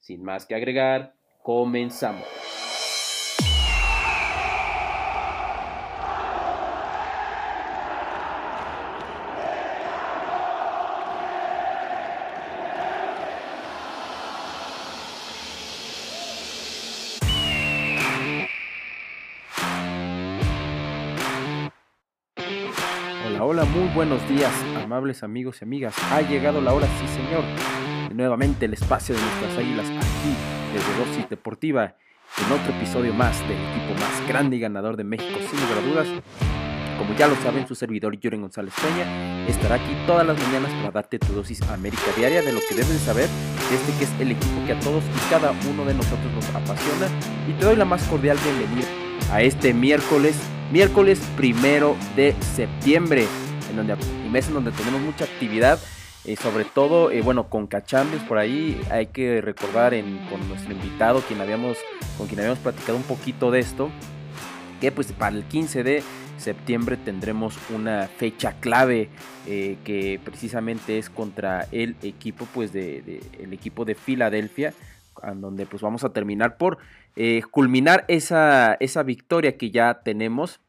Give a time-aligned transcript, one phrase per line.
[0.00, 2.24] Sin más que agregar, comenzamos.
[23.26, 25.94] Hola, hola, muy buenos días, amables amigos y amigas.
[26.12, 27.97] Ha llegado la hora, sí señor.
[28.18, 30.34] Nuevamente el espacio de nuestras águilas aquí,
[30.74, 31.94] desde Dosis Deportiva,
[32.36, 35.86] en otro episodio más del equipo más grande y ganador de México, sin lugar a
[35.86, 36.22] dudas.
[36.98, 40.90] Como ya lo saben, su servidor Juren González Peña estará aquí todas las mañanas para
[40.90, 43.28] darte tu dosis América diaria de lo que debes saber
[43.72, 47.06] este que es el equipo que a todos y cada uno de nosotros nos apasiona.
[47.48, 48.88] Y te doy la más cordial bienvenida
[49.30, 50.36] a este miércoles,
[50.72, 53.28] miércoles primero de septiembre,
[53.70, 53.94] en donde,
[54.28, 55.78] mes en donde tenemos mucha actividad.
[56.28, 59.94] Eh, sobre todo, eh, bueno, con Cachambios por ahí hay que recordar
[60.28, 63.90] con nuestro invitado, con quien habíamos platicado un poquito de esto,
[64.78, 66.02] que pues para el 15 de
[66.36, 69.08] septiembre tendremos una fecha clave
[69.46, 74.74] eh, que precisamente es contra el equipo pues de, de, el equipo de Filadelfia
[75.22, 76.76] en donde pues vamos a terminar por
[77.16, 80.60] eh, culminar esa, esa victoria que ya tenemos.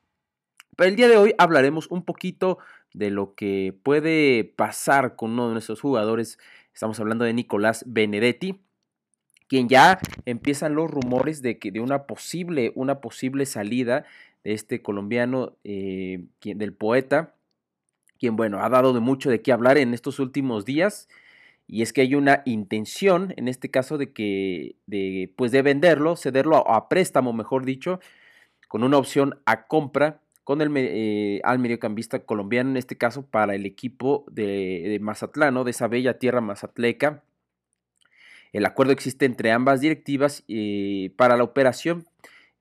[0.78, 2.60] Pero el día de hoy hablaremos un poquito
[2.94, 6.40] de lo que puede pasar con uno de nuestros jugadores
[6.74, 8.60] estamos hablando de Nicolás Benedetti
[9.48, 14.06] quien ya empiezan los rumores de que de una posible una posible salida
[14.44, 17.36] de este colombiano, eh, del poeta,
[18.20, 21.08] quien, bueno, ha dado de mucho de qué hablar en estos últimos días.
[21.68, 26.16] Y es que hay una intención, en este caso, de que, de, pues de venderlo,
[26.16, 28.00] cederlo a préstamo, mejor dicho,
[28.68, 33.54] con una opción a compra con el eh, al mediocampista colombiano, en este caso para
[33.54, 35.64] el equipo de, Mazatlán, ¿no?
[35.64, 37.22] de esa bella tierra mazatleca.
[38.52, 42.08] El acuerdo existe entre ambas directivas eh, para la operación,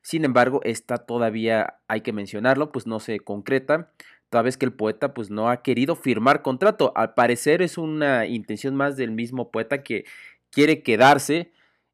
[0.02, 3.90] sin embargo, esta todavía hay que mencionarlo, pues no se concreta,
[4.28, 6.92] toda vez que el poeta pues no ha querido firmar contrato.
[6.94, 10.04] Al parecer es una intención más del mismo poeta que
[10.50, 11.52] quiere quedarse,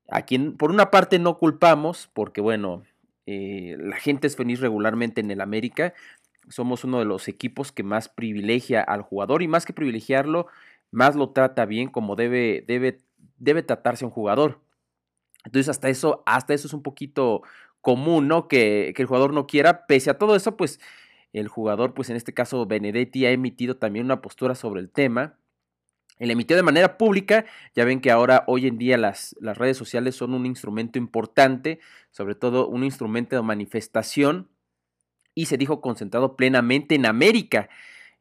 [0.08, 2.82] a quien por una parte no culpamos, porque bueno,
[3.26, 5.94] eh, la gente es feliz regularmente en el América,
[6.48, 10.46] somos uno de los equipos que más privilegia al jugador y más que privilegiarlo,
[10.90, 12.98] más lo trata bien como debe, debe,
[13.38, 14.60] debe tratarse un jugador.
[15.44, 17.42] Entonces hasta eso, hasta eso es un poquito
[17.80, 18.48] común, ¿no?
[18.48, 19.86] Que, que, el jugador no quiera.
[19.86, 20.80] Pese a todo eso, pues
[21.32, 25.36] el jugador, pues en este caso Benedetti, ha emitido también una postura sobre el tema.
[26.18, 27.44] Él emitió de manera pública,
[27.74, 31.80] ya ven que ahora hoy en día las, las redes sociales son un instrumento importante,
[32.10, 34.48] sobre todo un instrumento de manifestación,
[35.34, 37.68] y se dijo concentrado plenamente en América,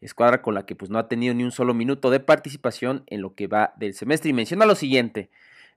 [0.02, 3.22] escuadra con la que pues no ha tenido ni un solo minuto de participación en
[3.22, 4.31] lo que va del semestre.
[4.31, 5.30] Y menciona lo siguiente,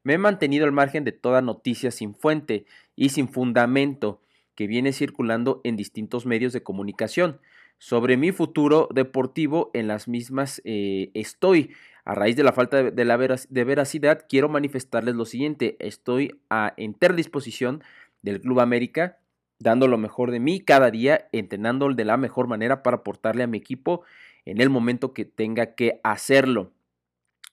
[0.02, 4.20] me he mantenido al margen de toda noticia sin fuente y sin fundamento
[4.54, 7.40] que viene circulando en distintos medios de comunicación.
[7.78, 11.74] Sobre mi futuro deportivo, en las mismas eh, estoy.
[12.06, 15.76] A raíz de la falta de, la de veracidad, quiero manifestarles lo siguiente.
[15.80, 17.82] Estoy a entera disposición
[18.22, 19.18] del Club América,
[19.58, 23.48] dando lo mejor de mí cada día, entrenando de la mejor manera para aportarle a
[23.48, 24.04] mi equipo
[24.44, 26.70] en el momento que tenga que hacerlo.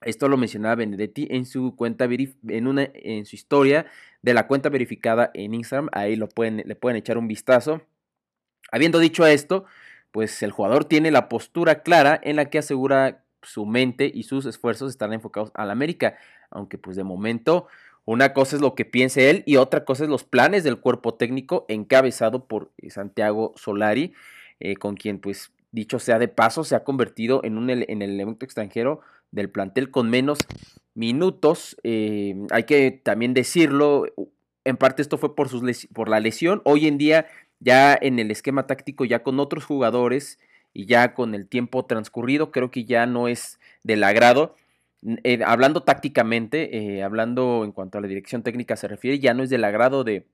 [0.02, 3.88] Esto lo mencionaba Benedetti en su cuenta en, una, en su historia
[4.22, 5.90] de la cuenta verificada en Instagram.
[5.94, 7.82] Ahí lo pueden, le pueden echar un vistazo.
[8.72, 9.66] Habiendo dicho esto,
[10.12, 14.46] pues el jugador tiene la postura clara en la que asegura su mente y sus
[14.46, 16.18] esfuerzos están enfocados a la América.
[16.50, 17.68] Aunque pues de momento
[18.06, 21.14] una cosa es lo que piense él y otra cosa es los planes del cuerpo
[21.14, 24.14] técnico encabezado por Santiago Solari,
[24.60, 28.10] eh, con quien pues dicho sea de paso se ha convertido en, un, en el
[28.10, 29.02] elemento extranjero
[29.32, 30.40] del plantel con menos
[30.94, 31.78] minutos.
[31.84, 34.06] Eh, hay que también decirlo,
[34.64, 36.62] en parte esto fue por, sus por la lesión.
[36.66, 37.28] Hoy en día,
[37.60, 40.40] ya en el esquema táctico, ya con otros jugadores
[40.74, 44.56] y ya con el tiempo transcurrido, creo que ya no es del agrado.
[45.24, 49.44] Eh, hablando tácticamente, eh, hablando en cuanto a la dirección técnica se refiere, ya no
[49.44, 50.26] es del agrado de,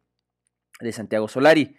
[0.79, 1.75] de Santiago Solari.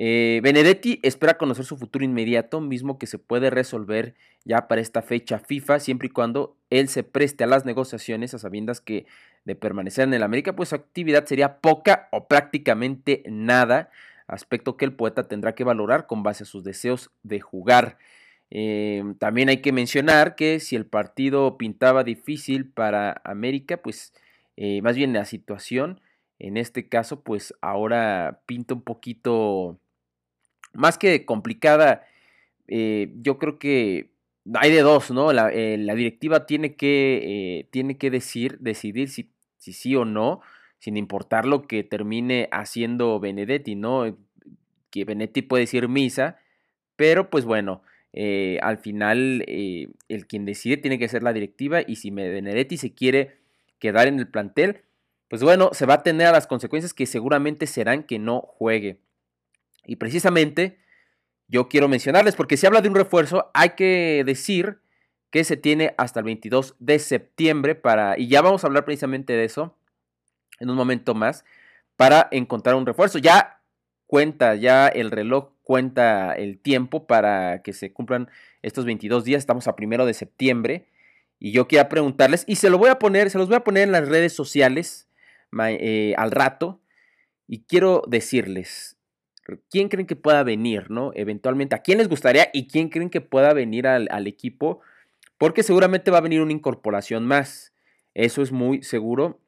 [0.00, 4.14] Eh, Benedetti espera conocer su futuro inmediato, mismo que se puede resolver
[4.44, 8.38] ya para esta fecha FIFA, siempre y cuando él se preste a las negociaciones a
[8.38, 9.06] sabiendas que
[9.44, 13.90] de permanecer en el América, pues su actividad sería poca o prácticamente nada,
[14.28, 17.98] aspecto que el poeta tendrá que valorar con base a sus deseos de jugar.
[18.50, 24.12] Eh, también hay que mencionar que si el partido pintaba difícil para América, pues
[24.56, 26.00] eh, más bien la situación,
[26.38, 29.80] en este caso, pues ahora pinta un poquito
[30.72, 32.06] más que complicada.
[32.68, 34.12] Eh, yo creo que
[34.54, 35.32] hay de dos, ¿no?
[35.32, 40.40] La, directiva tiene que, tiene que decir, decidir si si sí o no,
[40.78, 44.16] sin importar lo que termine haciendo Benedetti, ¿no?
[44.90, 46.38] Que Benedetti puede decir misa,
[46.96, 47.82] pero pues bueno,
[48.12, 52.76] eh, al final eh, el quien decide tiene que ser la directiva y si Benedetti
[52.76, 53.38] se quiere
[53.78, 54.82] quedar en el plantel,
[55.28, 59.00] pues bueno, se va a tener a las consecuencias que seguramente serán que no juegue.
[59.84, 60.78] Y precisamente
[61.48, 64.80] yo quiero mencionarles, porque si habla de un refuerzo, hay que decir
[65.30, 69.34] que se tiene hasta el 22 de septiembre para, y ya vamos a hablar precisamente
[69.34, 69.77] de eso
[70.60, 71.44] en un momento más,
[71.96, 73.18] para encontrar un refuerzo.
[73.18, 73.60] Ya
[74.06, 78.30] cuenta, ya el reloj cuenta el tiempo para que se cumplan
[78.62, 80.88] estos 22 días, estamos a primero de septiembre,
[81.38, 83.84] y yo quiero preguntarles, y se lo voy a poner, se los voy a poner
[83.84, 85.08] en las redes sociales
[85.60, 86.80] eh, al rato,
[87.46, 88.96] y quiero decirles,
[89.70, 91.12] ¿quién creen que pueda venir, no?
[91.14, 94.80] Eventualmente, ¿a quién les gustaría y quién creen que pueda venir al equipo?
[95.38, 97.72] Porque seguramente va a venir una incorporación más.
[98.14, 99.40] Eso es muy seguro.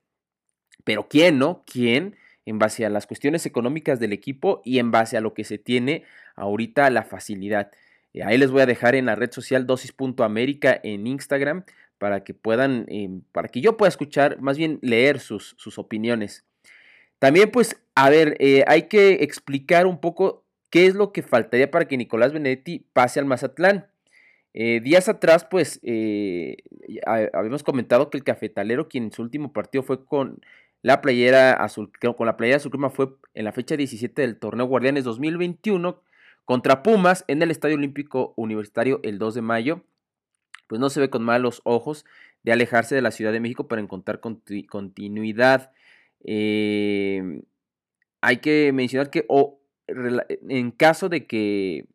[0.84, 1.64] Pero ¿quién, no?
[1.66, 2.16] ¿Quién?
[2.46, 5.58] En base a las cuestiones económicas del equipo y en base a lo que se
[5.58, 6.04] tiene
[6.36, 7.70] ahorita la facilidad.
[8.14, 11.64] Eh, ahí les voy a dejar en la red social dosis.america en Instagram
[11.98, 16.44] para que puedan, em, para que yo pueda escuchar, más bien leer sus, sus opiniones.
[17.18, 21.70] También, pues, a ver, eh, hay que explicar un poco qué es lo que faltaría
[21.70, 23.86] para que Nicolás Benedetti pase al Mazatlán.
[24.54, 25.80] Eh, días atrás, pues,
[27.06, 30.40] habíamos comentado que el cafetalero, quien en su último partido fue con
[30.82, 35.04] la playera azul, con la playera azul fue en la fecha 17 del torneo Guardianes
[35.04, 36.02] 2021
[36.44, 39.84] contra Pumas en el Estadio Olímpico Universitario el 2 de mayo.
[40.66, 42.04] Pues no se ve con malos ojos
[42.42, 45.72] de alejarse de la Ciudad de México para encontrar continuidad.
[46.24, 47.42] Eh,
[48.20, 49.26] hay que mencionar que
[50.48, 51.86] en caso de que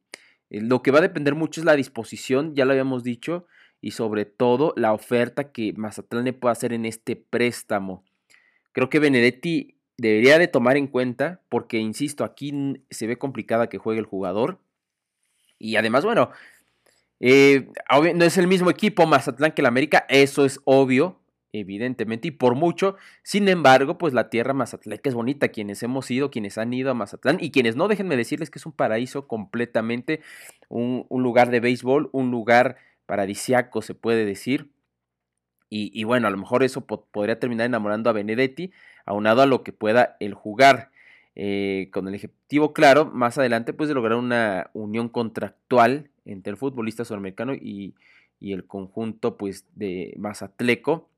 [0.50, 3.48] eh, lo que va a depender mucho es la disposición, ya lo habíamos dicho,
[3.82, 8.04] y sobre todo la oferta que Mazatlán le puede hacer en este préstamo.
[8.76, 13.78] Creo que Benedetti debería de tomar en cuenta, porque insisto, aquí se ve complicada que
[13.78, 14.60] juegue el jugador.
[15.58, 16.30] Y además, bueno,
[17.22, 17.70] eh,
[18.16, 21.22] no es el mismo equipo Mazatlán que el América, eso es obvio,
[21.54, 22.98] evidentemente, y por mucho.
[23.24, 25.48] Sin embargo, pues la tierra mazatleca es bonita.
[25.48, 28.66] Quienes hemos ido, quienes han ido a Mazatlán y quienes no, déjenme decirles que es
[28.66, 30.20] un paraíso completamente,
[30.68, 32.76] un, lugar de béisbol, un lugar
[33.06, 34.75] paradisiaco, se puede decir.
[35.78, 38.72] Y, bueno, a lo mejor eso podría terminar enamorando a Benedetti,
[39.06, 40.92] aunado a lo que pueda el jugar.
[41.38, 46.58] Eh, con el objetivo claro, más adelante, pues de lograr una unión contractual entre el
[46.58, 47.94] futbolista sudamericano y,
[48.40, 51.10] y el conjunto pues de Mazatleco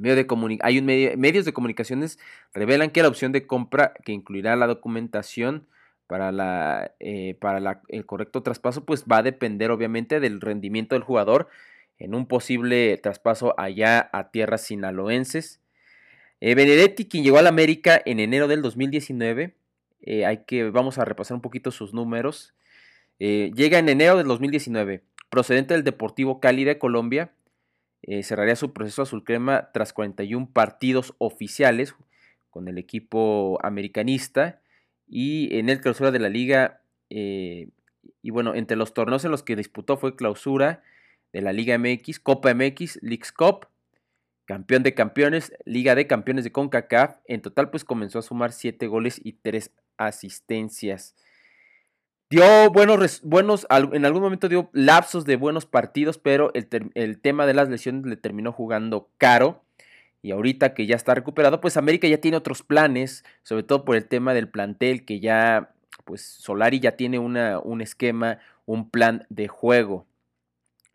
[0.00, 2.18] medio de hay un medio, medios de comunicaciones
[2.54, 5.66] revelan que la opción de compra que incluirá la documentación
[6.06, 11.04] para, la, eh, para el correcto traspaso, pues va a depender obviamente del rendimiento del
[11.04, 11.48] jugador
[12.02, 15.60] en un posible traspaso allá a tierras sinaloenses.
[16.40, 19.54] Eh, Benedetti, quien llegó al América en enero del 2019,
[20.02, 22.54] eh, hay que, vamos a repasar un poquito sus números.
[23.18, 27.32] llega en enero del 2019, procedente del Deportivo Cali de Colombia,
[28.02, 31.94] eh, cerraría su proceso azul crema tras 41 partidos oficiales
[32.50, 34.60] con el equipo americanista
[35.06, 36.82] y en el clausura de la liga.
[37.10, 37.68] Eh,
[38.20, 40.82] y bueno, entre los torneos en los que disputó fue clausura
[41.32, 43.68] de la Liga MX, Copa MX, Leagues Cup,
[44.44, 47.16] campeón de campeones, Liga de Campeones de CONCACAF.
[47.26, 51.14] En total, pues comenzó a sumar 7 goles y 3 asistencias.
[52.32, 57.52] Dio buenos, buenos, en algún momento dio lapsos de buenos partidos, pero el, tema de
[57.52, 59.62] las lesiones le terminó jugando caro.
[60.22, 63.96] Y ahorita que ya está recuperado, pues América ya tiene otros planes, sobre todo por
[63.96, 65.74] el tema del plantel, que ya,
[66.06, 70.06] pues Solari ya tiene una, un esquema, un plan de juego.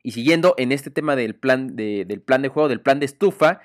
[0.04, 3.06] Y siguiendo en este tema del plan de, del plan de juego, del plan de
[3.06, 3.62] estufa,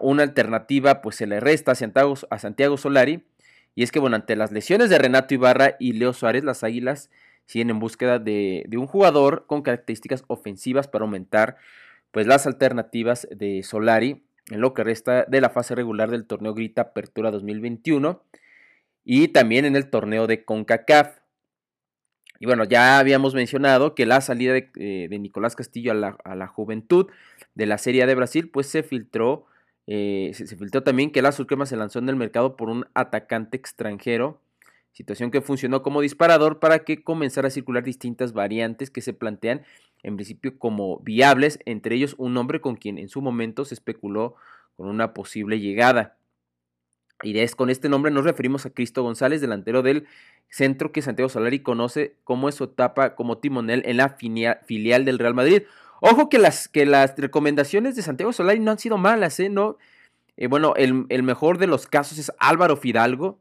[0.00, 3.24] una alternativa pues se le resta a Santiago, a Santiago Solari
[3.78, 7.10] y es que, bueno, ante las lesiones de Renato Ibarra y Leo Suárez, las Águilas
[7.46, 11.58] siguen en búsqueda de, un jugador con características ofensivas para aumentar
[12.10, 16.54] pues, las alternativas de Solari en lo que resta de la fase regular del torneo
[16.54, 18.20] Grita Apertura 2021
[19.04, 21.17] y también en el torneo de CONCACAF.
[22.40, 26.36] Y bueno, ya habíamos mencionado que la salida de, eh, Nicolás Castillo a la, a
[26.36, 27.08] la, juventud
[27.54, 29.46] de la Serie de Brasil, pues se filtró
[29.90, 33.56] Eh, se, filtró también que la Azul se lanzó en el mercado por un atacante
[33.56, 34.38] extranjero,
[34.92, 39.64] situación que funcionó como disparador para que comenzara a circular distintas variantes que se plantean
[40.02, 44.36] en principio como viables, entre ellos un hombre con quien en su momento se especuló
[44.76, 46.17] con una posible llegada.
[47.22, 50.06] Y con este nombre nos referimos a Cristo González, delantero del
[50.48, 55.34] centro que Santiago Solari conoce como su etapa como timonel en la filial del Real
[55.34, 55.62] Madrid.
[56.00, 59.48] Ojo que las, que las recomendaciones de Santiago Solari no han sido malas, ¿eh?
[59.48, 59.78] No,
[60.38, 63.40] eh, bueno, el, mejor de los casos es Álvaro Fidalgo.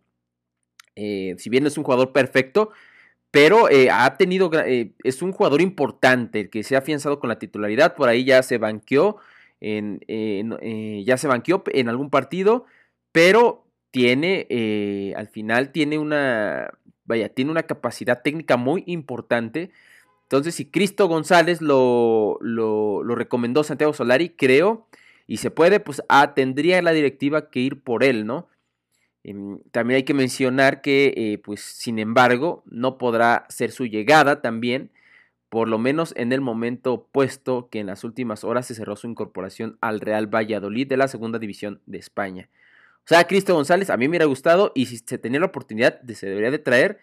[0.96, 2.72] Eh, si bien es un jugador perfecto,
[3.30, 4.50] pero eh, ha tenido,
[5.04, 7.96] es un jugador importante, el que se ha afianzado con la titularidad.
[7.96, 9.18] Por ahí ya se banqueó,
[9.62, 12.66] ya se banqueó en algún partido,
[13.12, 16.70] pero tiene, al final tiene una,
[17.06, 19.72] vaya, tiene una capacidad técnica muy importante.
[20.24, 24.86] Entonces, si Cristo González lo, lo, recomendó Santiago Solari, creo,
[25.26, 28.50] y se puede, pues ah, tendría la directiva que ir por él, ¿no?
[29.24, 34.42] Em, también hay que mencionar que, eh, pues, sin embargo, no podrá ser su llegada
[34.42, 34.92] también,
[35.50, 39.08] por lo menos en el momento puesto que en las últimas horas se cerró su
[39.08, 42.50] incorporación al Real Valladolid de la segunda división de España.
[43.08, 46.02] O sea, Cristo González a mí me hubiera gustado y si se tenía la oportunidad
[46.14, 47.00] se debería de traer,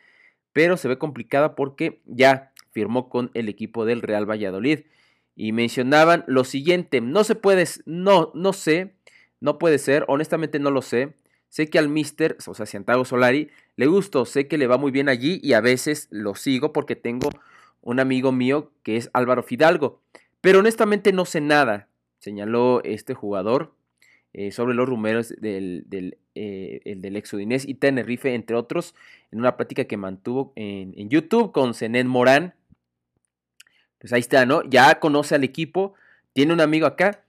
[0.52, 4.80] pero se ve complicada porque ya firmó con el equipo del Real Valladolid.
[5.34, 8.92] Y mencionaban lo siguiente, no se puede, no, no sé,
[9.40, 11.14] no puede ser, honestamente no lo sé.
[11.48, 14.92] Sé que al Mister, o sea, Santiago Solari, le gustó, sé que le va muy
[14.92, 17.30] bien allí y a veces lo sigo porque tengo
[17.80, 20.02] un amigo mío que es Álvaro Fidalgo.
[20.42, 23.72] Pero honestamente no sé nada, señaló este jugador
[24.36, 28.96] eh, sobre los rumores del, del, eh, el del Exodinés y Tenerife, entre otros,
[29.30, 32.52] en una plática que mantuvo en, YouTube con Zenén Morán.
[34.00, 34.68] Pues ahí está, ¿no?
[34.68, 35.94] Ya conoce al equipo,
[36.32, 37.22] tiene un amigo acá.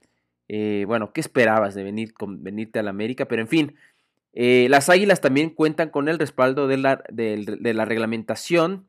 [0.48, 3.26] Eh, bueno, ¿qué esperabas de venir con, venirte a la América?
[3.26, 3.76] Pero en fin,
[4.34, 8.84] las Águilas también cuentan con el respaldo de la, de la reglamentación.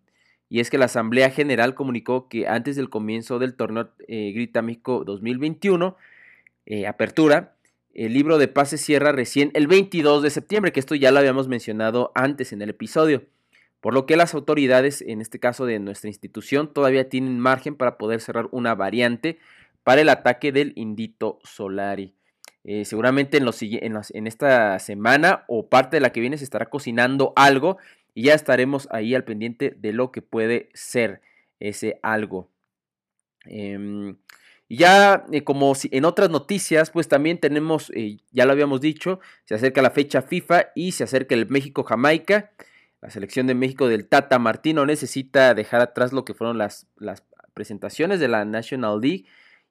[0.50, 5.96] Y es que la Asamblea General comunicó que antes del comienzo del torneo México 2021,
[6.88, 7.57] apertura,
[7.98, 11.18] el libro de paz se cierra recién el 22 de septiembre, que esto ya lo
[11.18, 13.24] habíamos mencionado antes en el episodio.
[13.82, 17.98] Por lo que las autoridades, en este caso de nuestra institución, todavía tienen margen para
[17.98, 19.40] poder cerrar una variante
[19.84, 22.14] para el ataque del Indito Solari.
[22.64, 26.70] Eh, seguramente en, los, en, esta semana o parte de la que viene se estará
[26.70, 27.78] cocinando algo
[28.14, 31.22] y ya estaremos ahí al pendiente de lo que puede ser
[31.60, 32.50] ese algo.
[33.46, 33.74] Y
[34.70, 39.56] ya eh, como en otras noticias, pues también tenemos, eh, ya lo habíamos dicho, se
[39.56, 42.52] acerca la fecha FIFA y se acerca el México-Jamaica.
[43.02, 47.24] La selección de México del Tata Martino necesita dejar atrás lo que fueron las, las
[47.54, 49.26] presentaciones de la National League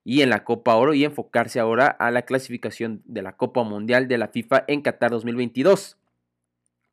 [0.05, 4.07] y en la Copa Oro y enfocarse ahora a la clasificación de la Copa Mundial
[4.09, 5.99] de la FIFA en Qatar 2022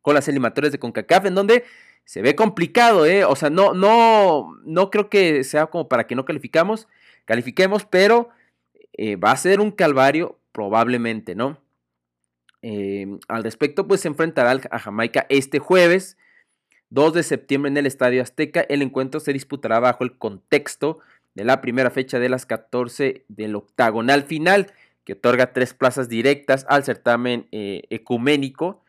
[0.01, 1.63] con las eliminatorias de CONCACAF en donde
[2.05, 3.23] se ve complicado, ¿eh?
[3.23, 6.87] O sea, no, no, no creo que sea como para que no calificamos
[7.25, 8.29] califiquemos, pero
[8.93, 11.57] eh, va a ser un calvario probablemente, ¿no?
[12.61, 16.17] Em, al respecto, pues se enfrentará a Jamaica este jueves,
[16.89, 18.61] 2 de septiembre en el Estadio Azteca.
[18.61, 20.99] El encuentro se disputará bajo el contexto
[21.35, 24.71] de la primera fecha de las 14 del octagonal final,
[25.03, 28.83] que otorga tres plazas directas al certamen eh, ecuménico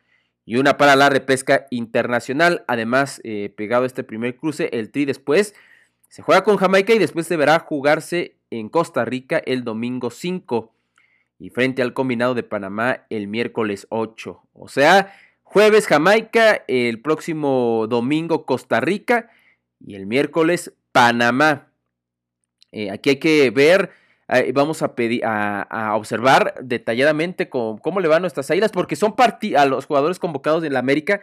[0.45, 2.63] y una para la repesca internacional.
[2.67, 5.55] Además, eh, pegado este primer cruce, el Tri después
[6.09, 10.71] se juega con Jamaica y después deberá jugarse en Costa Rica el domingo 5
[11.39, 14.41] y frente al combinado de Panamá el miércoles 8.
[14.53, 19.29] O sea, jueves Jamaica, el próximo domingo Costa Rica
[19.85, 21.67] y el miércoles Panamá.
[22.71, 23.91] Eh, aquí hay que ver,
[24.53, 29.15] vamos a, pedir, a, observar detalladamente cómo, cómo, le van nuestras águilas, porque son
[29.57, 31.21] a los jugadores convocados en la América,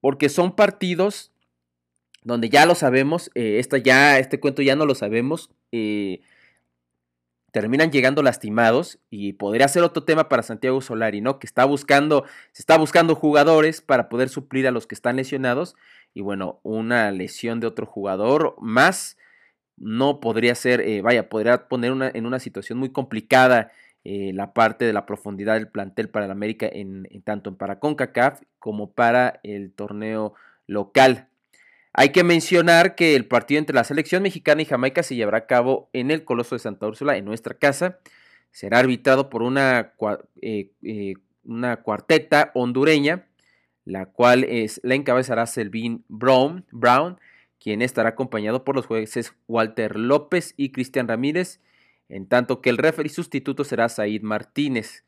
[0.00, 1.30] porque son partidos
[2.22, 6.20] donde ya lo sabemos, eh, ya, este cuento ya no lo sabemos, eh,
[7.52, 11.38] terminan llegando lastimados y podría ser otro tema para Santiago Solari, ¿no?
[11.38, 15.74] Que está buscando, se está buscando jugadores para poder suplir a los que están lesionados
[16.14, 19.16] y bueno, una lesión de otro jugador más
[19.76, 23.72] no podría ser, eh, vaya, podría poner una, en una situación muy complicada
[24.02, 28.40] la parte de la profundidad del plantel para el América en, en tanto para CONCACAF
[28.58, 30.32] como para el torneo
[30.66, 31.29] local.
[31.92, 35.46] Hay que mencionar que el partido entre la selección mexicana y Jamaica se llevará a
[35.46, 37.98] cabo en el Coloso de Santa Úrsula, en nuestra casa.
[38.52, 39.92] Será arbitrado por una,
[40.40, 43.26] eh, eh, una cuarteta hondureña,
[43.84, 47.18] la cual es, la encabezará Selvin Brown, Brown,
[47.58, 51.60] quien estará acompañado por los jueces Walter López y Cristian Ramírez,
[52.08, 55.04] en tanto que el referee sustituto será Said Martínez.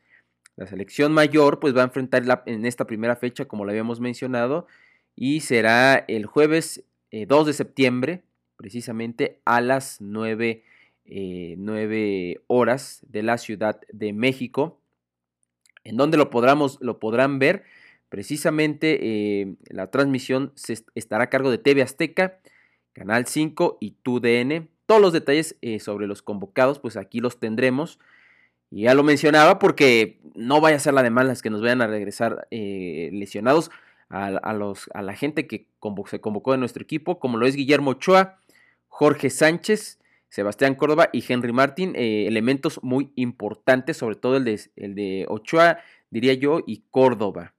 [0.55, 4.67] La selección mayor pues va a enfrentar en esta primera fecha, como lo habíamos mencionado,
[5.15, 8.23] y será el jueves 2 eh, de septiembre,
[8.55, 10.63] precisamente a las 9,
[11.05, 14.79] eh, horas de la Ciudad de México,
[15.83, 16.29] en donde lo,
[16.79, 17.63] lo podrán ver.
[18.09, 20.53] Precisamente eh, la transmisión
[20.95, 22.39] estará a cargo de TV Azteca,
[22.93, 24.69] Canal 5 y TUDN.
[24.85, 27.99] Todos los detalles sobre los convocados, pues aquí los tendremos.
[28.73, 31.83] Y ya lo mencionaba porque no vaya a ser la de malas que nos vayan
[31.83, 33.69] a regresar eh, lesionados
[34.13, 35.67] a, los, a la gente que
[36.07, 38.39] se convocó de nuestro equipo, como lo es Guillermo Ochoa,
[38.87, 44.61] Jorge Sánchez, Sebastián Córdoba y Henry Martín, eh, elementos muy importantes, sobre todo el de,
[44.75, 45.79] el de Ochoa,
[46.11, 47.53] diría yo, y Córdoba.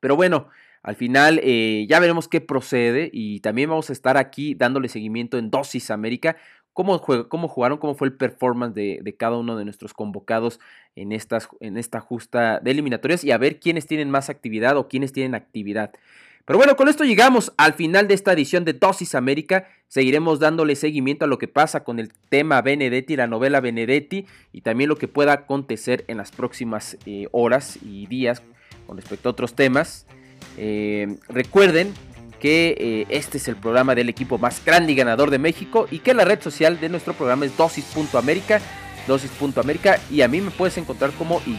[0.00, 0.48] Pero bueno,
[0.82, 5.38] al final eh, ya veremos qué procede y también vamos a estar aquí dándole seguimiento
[5.38, 6.36] en Dosis América
[6.74, 10.60] cómo, cómo jugaron, cómo fue el performance de, cada uno de nuestros convocados
[10.96, 15.12] en, en esta justa de eliminatorias y a ver quiénes tienen más actividad o quiénes
[15.12, 15.92] tienen actividad.
[16.44, 19.66] Pero bueno, con esto llegamos al final de esta edición de Dosis América.
[19.88, 24.60] Seguiremos dándole seguimiento a lo que pasa con el tema Benedetti, la novela Benedetti y
[24.60, 28.42] también lo que pueda acontecer en las próximas eh, horas y días
[28.86, 30.06] con respecto a otros temas.
[30.58, 31.94] Eh, recuerden
[32.44, 36.00] que eh, este es el programa del equipo más grande y ganador de México y
[36.00, 38.60] que la red social de nuestro programa es dosis.américa,
[39.08, 41.56] dosis.américa y a mí me puedes encontrar como Y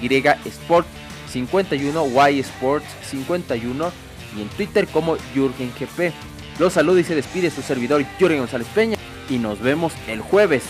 [0.48, 0.86] Sport
[1.32, 3.92] 51, Y Sports 51
[4.38, 6.14] y en Twitter como Jürgen GP.
[6.60, 8.96] Los saluda y se despide su servidor Jürgen González Peña
[9.28, 10.66] y nos vemos el jueves,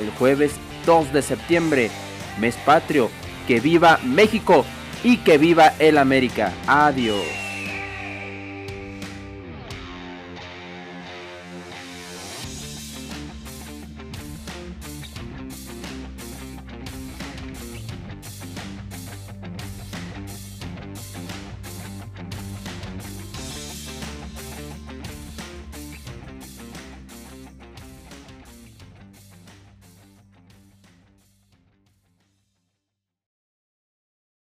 [0.00, 0.52] el jueves
[0.86, 1.90] 2 de septiembre,
[2.40, 3.10] mes patrio,
[3.46, 4.64] que viva México
[5.04, 6.54] y que viva el América.
[6.66, 7.47] Adiós.